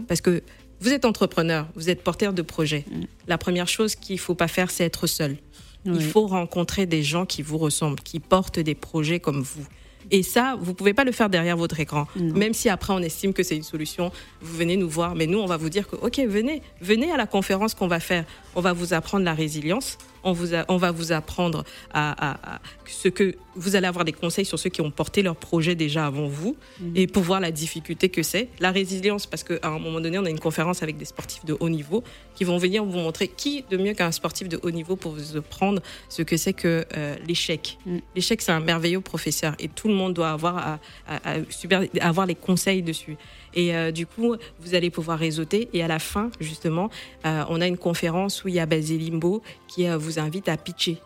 Parce 0.08 0.22
que 0.22 0.42
vous 0.80 0.94
êtes 0.94 1.04
entrepreneur, 1.06 1.68
vous 1.76 1.90
êtes 1.90 2.04
porteur 2.04 2.32
de 2.34 2.42
projet. 2.42 2.86
La 3.28 3.38
première 3.38 3.68
chose 3.68 3.96
qu'il 3.96 4.16
ne 4.16 4.22
faut 4.22 4.36
pas 4.36 4.48
faire, 4.48 4.72
c'est 4.72 4.86
être 4.86 5.08
seul. 5.08 5.38
Oui. 5.86 5.94
Il 5.96 6.02
faut 6.04 6.26
rencontrer 6.28 6.86
des 6.86 7.04
gens 7.04 7.26
qui 7.26 7.42
vous 7.42 7.58
ressemblent, 7.58 8.00
qui 8.02 8.20
portent 8.20 8.60
des 8.60 8.76
projets 8.76 9.20
comme 9.20 9.42
vous. 9.42 9.66
Et 10.10 10.24
ça, 10.24 10.58
vous 10.62 10.74
pouvez 10.74 10.94
pas 10.94 11.04
le 11.04 11.12
faire 11.12 11.30
derrière 11.30 11.58
votre 11.58 11.80
écran. 11.80 12.08
Même 12.16 12.54
si 12.54 12.70
après 12.70 12.94
on 12.94 13.00
estime 13.00 13.34
que 13.34 13.44
c'est 13.44 13.58
une 13.58 13.64
solution, 13.64 14.12
vous 14.42 14.56
venez 14.58 14.78
nous 14.78 14.90
voir. 14.90 15.16
Mais 15.16 15.28
nous, 15.28 15.40
on 15.40 15.46
va 15.48 15.58
vous 15.58 15.70
dire 15.70 15.88
que, 15.88 15.98
OK, 15.98 16.20
venez, 16.20 16.62
venez 16.80 17.12
à 17.12 17.18
la 17.18 17.28
conférence 17.28 17.74
qu'on 17.74 17.88
va 17.88 18.00
faire. 18.00 18.24
On 18.56 18.62
va 18.62 18.72
vous 18.72 18.94
apprendre 18.94 19.26
la 19.26 19.34
résilience. 19.34 19.98
On, 20.28 20.34
vous 20.34 20.54
a- 20.54 20.66
on 20.68 20.76
va 20.78 20.92
vous 20.92 21.14
apprendre 21.14 21.64
à, 21.94 22.12
à- 22.32 22.56
à 22.56 22.60
ce 22.86 23.08
que 23.08 23.36
vous 23.56 23.76
allez 23.76 23.88
avoir 23.88 24.04
des 24.06 24.12
conseils 24.12 24.46
sur 24.46 24.60
ceux 24.60 24.70
qui 24.70 24.82
ont 24.82 24.92
porté 24.92 25.22
leur 25.24 25.36
projet 25.36 25.74
déjà 25.74 26.06
avant 26.06 26.28
vous 26.28 26.56
et 26.96 27.08
pour 27.08 27.24
voir 27.24 27.40
la 27.40 27.52
difficulté 27.52 28.10
que 28.10 28.22
c'est. 28.24 28.50
La 28.60 28.72
résilience, 28.72 29.26
parce 29.26 29.44
qu'à 29.44 29.56
un 29.64 29.80
moment 29.80 30.00
donné, 30.02 30.20
on 30.20 30.26
a 30.26 30.30
une 30.30 30.40
conférence 30.40 30.84
avec 30.84 30.98
des 30.98 31.06
sportifs 31.06 31.46
de 31.46 31.56
haut 31.60 31.70
niveau 31.70 32.04
qui 32.36 32.44
vont 32.44 32.58
venir 32.58 32.84
vous 32.84 33.00
montrer 33.00 33.28
qui 33.30 33.64
de 33.72 33.78
mieux 33.78 33.94
qu'un 33.94 34.12
sportif 34.12 34.48
de 34.50 34.60
haut 34.62 34.70
niveau 34.72 34.96
pour 34.96 35.14
vous 35.14 35.38
apprendre 35.38 35.82
ce 36.10 36.22
que 36.24 36.36
c'est 36.38 36.54
que 36.54 36.86
euh, 36.98 37.16
l'échec. 37.28 37.78
Mm. 37.86 37.98
L'échec, 38.16 38.42
c'est 38.42 38.52
un 38.52 38.60
merveilleux 38.60 39.02
professeur 39.02 39.56
et 39.60 39.70
tout 39.70 39.88
le 39.88 39.94
monde 39.96 40.14
doit 40.14 40.32
avoir, 40.32 40.58
à- 40.58 40.80
à- 41.08 41.32
à 41.32 41.36
super- 41.50 41.84
avoir 42.02 42.26
les 42.28 42.36
conseils 42.36 42.82
dessus. 42.84 43.16
Et 43.58 43.76
euh, 43.76 43.92
du 43.92 44.06
coup, 44.06 44.36
vous 44.62 44.76
allez 44.76 44.90
pouvoir 44.90 45.20
réseauter. 45.20 45.68
Et 45.74 45.84
à 45.84 45.88
la 45.88 46.00
fin, 46.00 46.30
justement, 46.40 46.90
euh, 47.26 47.44
on 47.50 47.60
a 47.60 47.68
une 47.68 47.78
conférence 47.78 48.46
où 48.46 48.48
il 48.48 48.54
y 48.54 48.60
a 48.60 48.68
Basile 48.68 49.04
Limbo 49.04 49.42
qui 49.68 49.88
euh, 49.88 49.98
vous 49.98 50.20
invite 50.20 50.48
à 50.48 50.56
pitcher. 50.56 51.00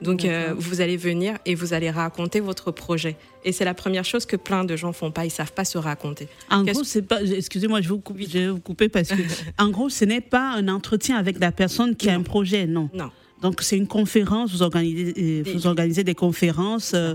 Donc, 0.00 0.26
vous 0.56 0.80
allez 0.80 0.96
venir 0.96 1.36
et 1.44 1.54
vous 1.54 1.74
allez 1.74 1.90
raconter 1.90 2.40
votre 2.40 2.70
projet. 2.70 3.16
Et 3.44 3.52
c'est 3.52 3.66
la 3.66 3.74
première 3.74 4.06
chose 4.06 4.24
que 4.24 4.36
plein 4.36 4.64
de 4.64 4.74
gens 4.74 4.94
font 4.94 5.10
pas. 5.10 5.26
Ils 5.26 5.30
savent 5.30 5.52
pas 5.52 5.66
se 5.66 5.76
raconter. 5.76 6.26
En 6.48 6.64
gros, 6.64 6.84
c'est 6.84 7.02
pas. 7.02 7.22
Excusez-moi, 7.22 7.82
je 7.82 7.88
vais 7.88 7.94
vous 7.94 8.00
couper, 8.00 8.22
je 8.24 8.38
vais 8.38 8.48
vous 8.48 8.60
couper 8.60 8.88
parce 8.88 9.10
que, 9.10 9.22
en 9.58 9.68
gros, 9.68 9.90
ce 9.90 10.06
n'est 10.06 10.22
pas 10.22 10.54
un 10.54 10.68
entretien 10.68 11.18
avec 11.18 11.38
la 11.38 11.52
personne 11.52 11.96
qui 11.96 12.08
a 12.08 12.14
un 12.14 12.22
projet, 12.22 12.66
non. 12.66 12.88
Non. 12.94 13.10
Donc 13.42 13.62
c'est 13.62 13.76
une 13.76 13.86
conférence. 13.86 14.52
Vous 14.52 14.62
organisez, 14.62 15.14
euh, 15.16 15.42
Des- 15.42 15.52
vous 15.52 15.66
organisez 15.66 16.04
des 16.04 16.14
conférences 16.14 16.92
euh, 16.94 17.14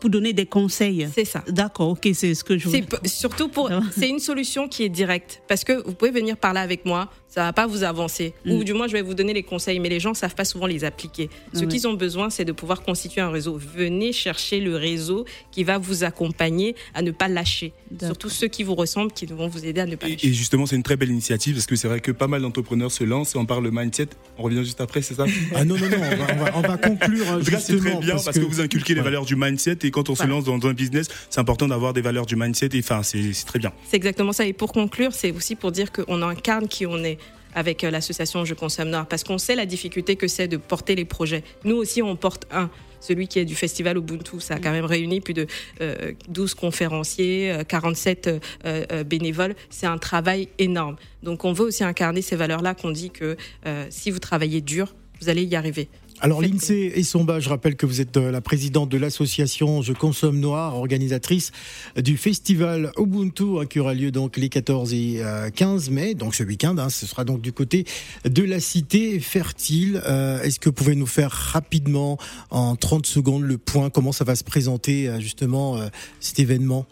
pour 0.00 0.08
donner 0.10 0.32
des 0.32 0.46
conseils. 0.46 1.08
C'est 1.14 1.24
ça. 1.24 1.44
D'accord, 1.48 1.90
ok, 1.90 2.08
c'est 2.14 2.34
ce 2.34 2.42
que 2.44 2.56
je 2.58 2.66
voulais. 2.68 2.82
p- 2.82 2.96
surtout 3.08 3.48
pour. 3.48 3.70
C'est 3.92 4.08
une 4.08 4.18
solution 4.20 4.68
qui 4.68 4.84
est 4.84 4.88
directe 4.88 5.42
parce 5.48 5.64
que 5.64 5.82
vous 5.86 5.92
pouvez 5.94 6.10
venir 6.10 6.36
parler 6.36 6.60
avec 6.60 6.84
moi, 6.86 7.10
ça 7.30 7.44
va 7.44 7.52
pas 7.52 7.66
vous 7.66 7.84
avancer. 7.84 8.34
Mm. 8.44 8.52
Ou 8.52 8.64
du 8.64 8.72
moins, 8.74 8.88
je 8.88 8.92
vais 8.92 9.02
vous 9.02 9.14
donner 9.14 9.32
les 9.32 9.42
conseils, 9.42 9.78
mais 9.78 9.88
les 9.88 10.00
gens 10.00 10.12
savent 10.14 10.34
pas 10.34 10.44
souvent 10.44 10.66
les 10.66 10.84
appliquer. 10.84 11.30
Ce 11.54 11.64
qu'ils 11.64 11.86
ont 11.88 11.94
besoin, 11.94 12.28
c'est 12.28 12.44
de 12.44 12.52
pouvoir 12.52 12.82
constituer 12.82 13.20
un 13.20 13.30
réseau. 13.30 13.56
Venez 13.56 14.12
chercher 14.12 14.60
le 14.60 14.76
réseau 14.76 15.24
qui 15.52 15.64
va 15.64 15.78
vous 15.78 16.04
accompagner 16.04 16.74
à 16.94 17.02
ne 17.02 17.10
pas 17.12 17.28
lâcher. 17.28 17.72
Surtout 18.02 18.28
ceux 18.28 18.48
qui 18.48 18.62
vous 18.64 18.74
ressemblent, 18.74 19.12
qui 19.12 19.26
vont 19.26 19.48
vous 19.48 19.64
aider 19.64 19.80
à 19.80 19.86
ne 19.86 19.96
pas 19.96 20.08
lâcher. 20.08 20.26
Et, 20.26 20.30
et 20.30 20.34
justement, 20.34 20.66
c'est 20.66 20.76
une 20.76 20.82
très 20.82 20.96
belle 20.96 21.10
initiative 21.10 21.54
parce 21.54 21.66
que 21.66 21.76
c'est 21.76 21.88
vrai 21.88 22.00
que 22.00 22.12
pas 22.12 22.26
mal 22.26 22.42
d'entrepreneurs 22.42 22.90
se 22.92 23.04
lancent 23.04 23.34
et 23.34 23.38
on 23.38 23.46
parle 23.46 23.64
de 23.64 23.70
mindset. 23.70 24.08
On 24.36 24.42
revient 24.42 24.64
juste 24.64 24.80
après, 24.80 25.00
c'est 25.02 25.14
ça? 25.14 25.24
Ah 25.54 25.64
non, 25.64 25.76
non, 25.76 25.88
non, 25.88 25.96
on 26.00 26.16
va, 26.16 26.26
on 26.34 26.36
va- 26.44 26.52
on 26.56 26.60
va 26.62 26.76
conclure 26.76 27.28
En 27.28 27.38
tout 27.38 27.50
cas, 27.50 27.58
c'est 27.60 27.76
très 27.76 27.96
bien 27.96 28.16
parce, 28.16 28.38
que, 28.38 28.44
vous 28.44 28.60
inculquez 28.60 28.94
les 28.94 29.00
Ouais. 29.00 29.04
valeurs 29.04 29.24
du 29.24 29.36
mindset 29.36 29.78
et 29.84 29.90
quand 29.90 30.10
on 30.10 30.14
se 30.14 30.24
lance 30.26 30.44
dans 30.44 30.66
un 30.66 30.72
business, 30.72 31.08
c'est 31.30 31.40
important 31.40 31.68
d'avoir 31.68 31.92
des 31.92 32.00
valeurs 32.00 32.26
du 32.26 32.36
mindset 32.36 32.70
et 32.74 32.80
enfin, 32.80 33.02
c'est 33.02 33.32
c'est 33.32 33.44
très 33.46 33.58
bien. 33.58 33.72
C'est 33.88 33.96
exactement 33.96 34.32
ça. 34.32 34.44
Et 34.46 34.52
pour 34.52 34.72
conclure, 34.72 35.12
c'est 35.12 35.30
aussi 35.32 35.54
pour 35.56 35.70
dire 35.72 35.92
qu'on 35.92 36.22
incarne 36.22 36.68
qui 36.68 36.86
on 36.86 37.02
est 37.04 37.18
avec 37.54 37.84
euh, 37.84 37.90
l'association 37.90 38.44
Je 38.44 38.54
Consomme 38.54 38.90
Noir, 38.90 39.06
parce 39.06 39.24
qu'on 39.24 39.38
sait 39.38 39.54
la 39.54 39.66
difficulté 39.66 40.16
que 40.16 40.28
c'est 40.28 40.48
de 40.48 40.56
porter 40.56 40.94
les 40.94 41.04
projets. 41.04 41.42
Nous 41.64 41.76
aussi, 41.76 42.02
on 42.02 42.16
porte 42.16 42.46
un. 42.50 42.70
Celui 43.00 43.28
qui 43.28 43.38
est 43.38 43.44
du 43.44 43.54
festival 43.54 43.96
Ubuntu, 43.96 44.40
ça 44.40 44.54
a 44.54 44.58
quand 44.58 44.72
même 44.72 44.84
réuni 44.84 45.20
plus 45.20 45.34
de 45.34 45.46
euh, 45.80 46.12
12 46.28 46.54
conférenciers, 46.54 47.50
euh, 47.50 47.64
47 47.64 48.26
euh, 48.26 48.38
euh, 48.66 49.04
bénévoles. 49.04 49.54
C'est 49.70 49.86
un 49.86 49.98
travail 49.98 50.48
énorme. 50.58 50.96
Donc 51.22 51.44
on 51.44 51.52
veut 51.52 51.64
aussi 51.64 51.82
incarner 51.82 52.22
ces 52.22 52.36
valeurs-là 52.36 52.74
qu'on 52.74 52.90
dit 52.90 53.10
que 53.10 53.36
euh, 53.66 53.86
si 53.90 54.10
vous 54.10 54.18
travaillez 54.18 54.60
dur, 54.60 54.94
vous 55.20 55.28
allez 55.28 55.44
y 55.44 55.56
arriver. 55.56 55.88
Alors 56.22 56.42
l'INSEE 56.42 56.92
et 56.94 57.02
Somba, 57.02 57.40
je 57.40 57.48
rappelle 57.48 57.76
que 57.76 57.86
vous 57.86 58.02
êtes 58.02 58.18
euh, 58.18 58.30
la 58.30 58.42
présidente 58.42 58.90
de 58.90 58.98
l'association 58.98 59.80
Je 59.80 59.94
consomme 59.94 60.38
noir, 60.38 60.76
organisatrice 60.76 61.50
du 61.96 62.18
festival 62.18 62.92
Ubuntu 62.98 63.58
hein, 63.58 63.64
qui 63.64 63.80
aura 63.80 63.94
lieu 63.94 64.10
donc 64.10 64.36
les 64.36 64.50
14 64.50 64.92
et 64.92 65.22
euh, 65.22 65.48
15 65.48 65.88
mai, 65.88 66.12
donc 66.14 66.34
ce 66.34 66.42
week-end. 66.42 66.76
hein, 66.76 66.90
ce 66.90 67.06
sera 67.06 67.24
donc 67.24 67.40
du 67.40 67.52
côté 67.54 67.86
de 68.26 68.42
la 68.42 68.60
cité 68.60 69.18
fertile. 69.18 70.02
Euh, 70.06 70.42
Est-ce 70.42 70.60
que 70.60 70.68
vous 70.68 70.74
pouvez 70.74 70.94
nous 70.94 71.06
faire 71.06 71.30
rapidement, 71.30 72.18
en 72.50 72.76
30 72.76 73.06
secondes, 73.06 73.44
le 73.44 73.56
point? 73.56 73.88
Comment 73.88 74.12
ça 74.12 74.24
va 74.24 74.36
se 74.36 74.44
présenter 74.44 75.08
euh, 75.08 75.20
justement 75.20 75.78
euh, 75.78 75.88
cet 76.20 76.38
événement? 76.38 76.84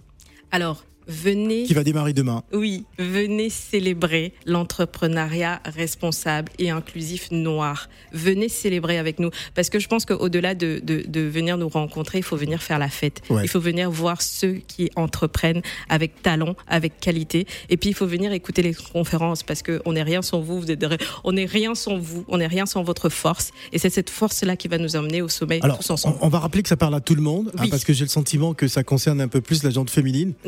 Alors, 0.52 0.84
venez. 1.08 1.64
qui 1.64 1.74
va 1.74 1.82
démarrer 1.84 2.12
demain 2.12 2.42
Oui, 2.52 2.84
venez 2.98 3.50
célébrer 3.50 4.32
l'entrepreneuriat 4.46 5.60
responsable 5.64 6.52
et 6.58 6.70
inclusif 6.70 7.30
noir. 7.30 7.88
Venez 8.12 8.48
célébrer 8.48 8.98
avec 8.98 9.18
nous. 9.18 9.30
Parce 9.54 9.70
que 9.70 9.78
je 9.78 9.88
pense 9.88 10.04
qu'au-delà 10.04 10.54
de, 10.54 10.80
de, 10.82 11.02
de 11.06 11.20
venir 11.22 11.58
nous 11.58 11.68
rencontrer, 11.68 12.18
il 12.18 12.24
faut 12.24 12.36
venir 12.36 12.62
faire 12.62 12.78
la 12.78 12.88
fête. 12.88 13.22
Ouais. 13.30 13.42
Il 13.44 13.48
faut 13.48 13.60
venir 13.60 13.90
voir 13.90 14.22
ceux 14.22 14.54
qui 14.66 14.90
entreprennent 14.96 15.62
avec 15.88 16.22
talent, 16.22 16.54
avec 16.66 17.00
qualité. 17.00 17.46
Et 17.68 17.76
puis, 17.76 17.90
il 17.90 17.94
faut 17.94 18.06
venir 18.06 18.32
écouter 18.32 18.62
les 18.62 18.74
conférences 18.74 19.42
parce 19.42 19.62
qu'on 19.62 19.92
n'est 19.92 20.02
rien 20.02 20.22
sans 20.22 20.40
vous. 20.40 20.60
vous 20.60 20.70
êtes, 20.70 20.84
on 21.24 21.32
n'est 21.32 21.46
rien 21.46 21.74
sans 21.74 21.98
vous. 21.98 22.24
On 22.28 22.38
n'est 22.38 22.46
rien 22.46 22.66
sans 22.66 22.82
votre 22.82 23.08
force. 23.08 23.50
Et 23.72 23.78
c'est 23.78 23.90
cette 23.90 24.10
force-là 24.10 24.56
qui 24.56 24.68
va 24.68 24.78
nous 24.78 24.96
emmener 24.96 25.22
au 25.22 25.28
sommet 25.28 25.58
Alors, 25.62 25.78
tous 25.78 25.90
ensemble. 25.90 26.16
on, 26.20 26.26
on 26.26 26.28
va 26.30 26.38
rappeler 26.40 26.62
que 26.62 26.68
ça 26.68 26.76
parle 26.76 26.94
à 26.94 27.00
tout 27.00 27.14
le 27.14 27.22
monde, 27.22 27.50
hein, 27.58 27.64
parce 27.70 27.84
que 27.84 27.92
j'ai 27.92 28.04
le 28.04 28.10
sentiment 28.10 28.54
que 28.54 28.68
ça 28.68 28.82
concerne 28.84 29.20
un 29.20 29.28
peu 29.28 29.40
plus 29.40 29.62
la 29.62 29.70
gente 29.70 29.90
féminine, 29.90 30.34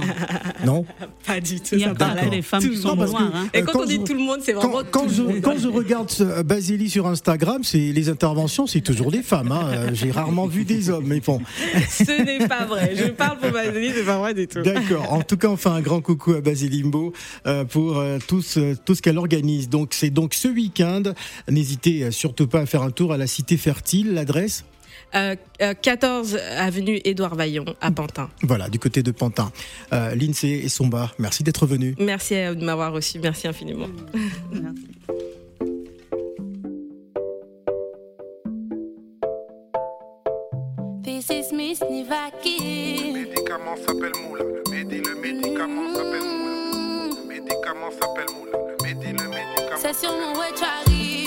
non 0.66 0.84
Pas 1.26 1.40
du 1.40 1.60
tout. 1.60 1.68
Il 1.74 1.80
y 1.80 1.84
a 1.84 1.94
pas 1.94 2.14
des 2.30 2.42
femmes 2.42 2.62
tout 2.62 2.68
qui 2.70 2.74
le 2.76 2.80
sont 2.80 2.88
Non, 2.88 2.96
parce 2.96 3.12
que- 3.12 3.18
noires. 3.18 3.30
hein. 3.34 3.48
Et 3.54 3.58
Euh, 3.58 3.64
quand, 3.64 3.72
quand 3.72 3.80
on 3.82 3.86
dit 3.86 3.96
je- 3.96 4.00
tout 4.02 4.14
le 4.14 4.20
monde, 4.20 4.40
c'est 4.42 4.52
vraiment 4.52 4.82
Quand, 4.90 5.08
je, 5.08 5.40
quand 5.40 5.58
je 5.58 5.68
regarde 5.68 6.10
euh, 6.20 6.42
Basili 6.42 6.88
sur 6.90 7.06
Instagram, 7.06 7.62
c'est 7.64 7.78
les 7.92 8.08
interventions, 8.08 8.66
c'est 8.66 8.80
toujours 8.80 9.10
des 9.10 9.22
femmes. 9.22 9.52
hein. 9.52 9.68
Euh, 9.72 9.90
J'ai 9.94 10.10
rarement 10.10 10.46
vu 10.46 10.64
des 10.64 10.90
hommes, 10.90 11.06
mais 11.06 11.20
bon. 11.20 11.40
Ce 11.88 12.22
n'est 12.22 12.46
pas 12.46 12.64
vrai. 12.66 12.94
Je 12.96 13.04
parle 13.10 13.38
pour 13.38 13.50
Valérie, 13.50 13.90
c'est 13.94 14.04
pas 14.04 14.18
vrai 14.18 14.34
du 14.34 14.46
tout. 14.46 14.62
D'accord. 14.62 15.12
En 15.12 15.22
tout 15.22 15.36
cas, 15.36 15.48
on 15.48 15.56
fait 15.56 15.68
un 15.68 15.80
grand 15.80 16.00
coucou 16.00 16.32
à 16.34 16.40
Basilimbo 16.40 17.12
euh, 17.46 17.64
pour 17.64 17.98
euh, 17.98 18.18
tout 18.26 18.42
ce, 18.42 18.74
tout 18.74 18.94
ce 18.94 19.02
qu'elle 19.02 19.18
organise. 19.18 19.68
Donc, 19.68 19.94
c'est 19.94 20.10
donc 20.10 20.34
ce 20.34 20.48
week-end. 20.48 21.02
N'hésitez 21.50 22.10
surtout 22.10 22.46
pas 22.46 22.60
à 22.60 22.66
faire 22.66 22.82
un 22.82 22.90
tour 22.90 23.12
à 23.12 23.16
la 23.16 23.26
Cité 23.26 23.56
Fertile. 23.56 24.12
L'adresse, 24.14 24.64
Euh, 25.14 25.36
euh, 25.62 25.74
14 25.80 26.36
avenue 26.58 27.00
Édouard 27.04 27.34
Vaillon 27.34 27.64
à 27.80 27.90
Pantin. 27.90 28.28
voilà, 28.42 28.68
du 28.68 28.78
côté 28.78 29.02
de 29.02 29.10
Pantin. 29.10 29.50
Euh, 29.92 30.14
L'INSEE 30.14 30.64
et 30.64 30.68
Somba, 30.68 31.12
merci 31.18 31.42
d'être 31.42 31.66
venus. 31.66 31.94
Merci 31.98 32.34
de 32.34 32.64
m'avoir 32.64 32.92
reçu. 32.92 33.18
Merci 33.18 33.48
infiniment. 33.48 33.88
Merci. 34.52 34.86
This 41.02 41.30
is 41.30 41.52
Miss 41.52 41.80
Nivaki. 41.90 43.12
médicament 43.12 43.76
s'appelle 43.76 44.12
Moula. 44.22 44.44
Le 44.44 44.70
médi, 44.70 45.00
le 45.00 45.14
médicament 45.16 45.94
s'appelle 45.94 46.22
Moula. 46.22 47.14
Le 47.22 47.28
médicament 47.28 47.90
s'appelle 47.90 48.26
Moula. 48.36 48.58
Le 48.68 48.84
médi, 48.84 49.06
le 49.12 49.28
médicament. 49.28 49.78
C'est 49.80 49.94
sur 49.94 50.12
mon 50.12 50.38
way, 50.38 50.48
tu 50.56 50.64
arrivé. 50.64 51.17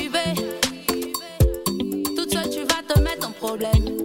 Problème. 3.42 3.98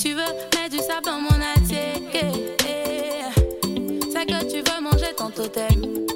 Tu 0.00 0.12
veux 0.12 0.32
mettre 0.54 0.70
du 0.70 0.78
sable 0.78 1.06
dans 1.06 1.20
mon 1.20 1.40
assiette. 1.56 2.24
C'est 4.12 4.26
que 4.26 4.44
tu 4.50 4.58
veux 4.58 4.80
manger 4.80 5.12
ton 5.16 5.30
totem. 5.30 6.09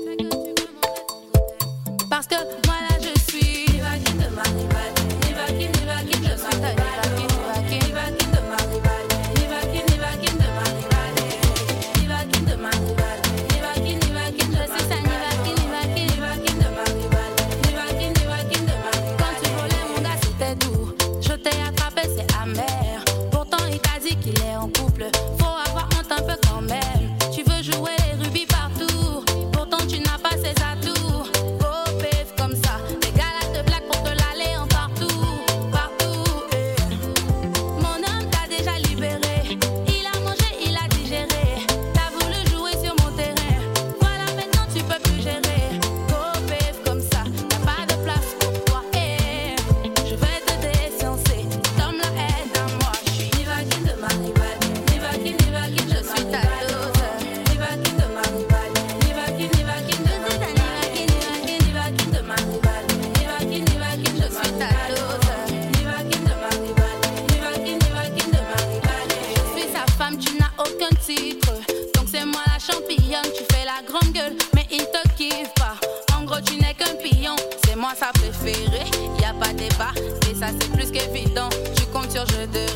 En 76.16 76.24
gros, 76.24 76.40
tu 76.44 76.56
n'es 76.56 76.74
qu'un 76.74 76.96
pion, 76.96 77.36
c'est 77.64 77.76
moi 77.76 77.92
sa 77.96 78.06
préférée. 78.08 78.90
Y 79.20 79.24
a 79.24 79.32
pas 79.34 79.52
débat, 79.52 79.92
et 80.28 80.34
ça 80.34 80.46
c'est 80.60 80.72
plus 80.72 80.90
qu'évident. 80.90 81.48
Tu 81.76 81.84
comptes 81.86 82.10
sur 82.10 82.26
jeu 82.26 82.46
de 82.48 82.66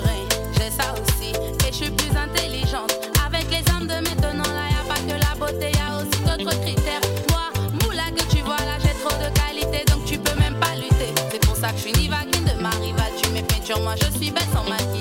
j'ai 0.53 0.71
ça 0.71 0.93
aussi. 0.93 1.33
Et 1.67 1.73
je 1.73 1.75
suis 1.75 1.91
plus 1.91 2.17
intelligente. 2.17 2.95
Avec 3.27 3.51
les 3.51 3.69
armes 3.73 3.89
de 3.89 3.95
maintenant, 3.95 4.45
là 4.45 4.69
y 4.71 4.79
a 4.79 4.85
pas 4.89 5.01
que 5.01 5.19
la 5.21 5.35
beauté, 5.35 5.73
y 5.73 5.79
a 5.79 5.99
aussi 5.99 6.21
d'autres 6.21 6.57
critères. 6.61 7.01
Moi, 7.31 7.51
moula 7.83 8.11
que 8.17 8.23
tu 8.33 8.41
vois 8.43 8.57
là, 8.59 8.79
j'ai 8.83 8.95
trop 9.03 9.17
de 9.19 9.31
qualité, 9.37 9.85
donc 9.91 10.05
tu 10.05 10.17
peux 10.19 10.39
même 10.39 10.55
pas 10.61 10.77
lutter. 10.77 11.13
C'est 11.33 11.45
pour 11.45 11.57
ça 11.57 11.71
que 11.71 11.79
je 11.79 11.89
suis 11.89 11.93
Nivaki 11.93 12.39
de 12.41 12.63
ma 12.63 12.71
rivale. 12.71 13.13
Tu 13.21 13.43
peinture, 13.43 13.81
moi 13.81 13.95
je 13.97 14.17
suis 14.17 14.31
belle 14.31 14.45
sans 14.55 14.63
maquillage. 14.63 14.98